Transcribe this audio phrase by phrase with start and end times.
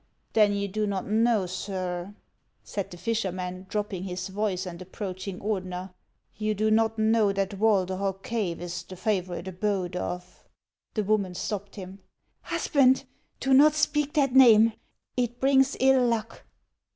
[0.33, 2.15] "Then you do not know, sir,"
[2.63, 5.93] said the fisherman, drop ping his voice and approaching Ordener,—
[6.39, 10.49] "you do not know that Walderhog cave is the favorite abode of
[10.95, 11.99] —"The woman stopped him."
[12.41, 13.03] Husband,
[13.39, 14.73] do not speak that name;
[15.15, 16.45] it brings ill luck."